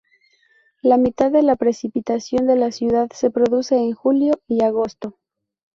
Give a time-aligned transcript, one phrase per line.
[0.81, 5.19] La mitad de la precipitación de la ciudad se produce en julio y agosto.